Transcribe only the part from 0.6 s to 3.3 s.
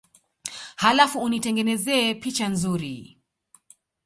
Halafu unitengenezee picha nzuri